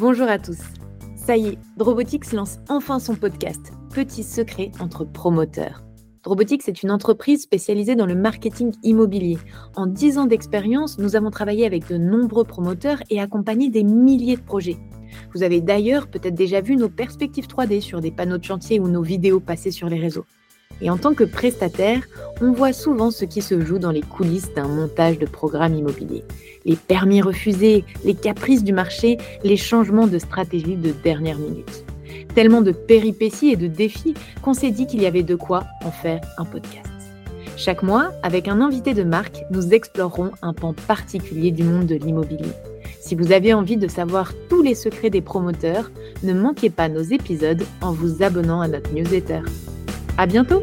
[0.00, 0.56] Bonjour à tous.
[1.14, 5.82] Ça y est, Drobotix lance enfin son podcast, Petit secret entre promoteurs.
[6.22, 9.36] Drobotix est une entreprise spécialisée dans le marketing immobilier.
[9.76, 14.38] En 10 ans d'expérience, nous avons travaillé avec de nombreux promoteurs et accompagné des milliers
[14.38, 14.78] de projets.
[15.34, 18.88] Vous avez d'ailleurs peut-être déjà vu nos perspectives 3D sur des panneaux de chantier ou
[18.88, 20.24] nos vidéos passées sur les réseaux.
[20.82, 22.02] Et en tant que prestataire,
[22.40, 26.24] on voit souvent ce qui se joue dans les coulisses d'un montage de programme immobilier.
[26.64, 31.84] Les permis refusés, les caprices du marché, les changements de stratégie de dernière minute.
[32.34, 35.90] Tellement de péripéties et de défis qu'on s'est dit qu'il y avait de quoi en
[35.90, 36.86] faire un podcast.
[37.56, 41.96] Chaque mois, avec un invité de marque, nous explorerons un pan particulier du monde de
[41.96, 42.52] l'immobilier.
[43.00, 45.90] Si vous avez envie de savoir tous les secrets des promoteurs,
[46.22, 49.40] ne manquez pas nos épisodes en vous abonnant à notre newsletter.
[50.20, 50.62] À bientôt!